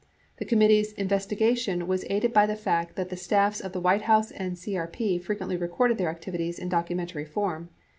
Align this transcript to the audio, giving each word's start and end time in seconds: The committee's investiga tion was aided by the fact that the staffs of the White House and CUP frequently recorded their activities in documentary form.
The 0.37 0.45
committee's 0.45 0.95
investiga 0.95 1.55
tion 1.55 1.85
was 1.85 2.05
aided 2.09 2.33
by 2.33 2.47
the 2.47 2.55
fact 2.55 2.95
that 2.95 3.09
the 3.09 3.15
staffs 3.15 3.59
of 3.61 3.71
the 3.71 3.79
White 3.79 4.01
House 4.01 4.31
and 4.31 4.57
CUP 4.57 4.95
frequently 5.21 5.57
recorded 5.57 5.99
their 5.99 6.09
activities 6.09 6.57
in 6.57 6.69
documentary 6.69 7.25
form. 7.25 7.69